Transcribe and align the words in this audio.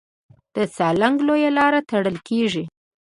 د 0.55 0.55
سالنګ 0.75 1.17
لویه 1.27 1.51
لاره 1.57 1.79
تړل 1.89 2.17
کېږي. 2.27 2.63